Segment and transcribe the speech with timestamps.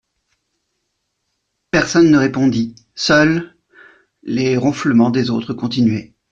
[1.69, 3.55] Personne ne répondit, seuls
[4.23, 6.15] les ronflements des autres continuaient.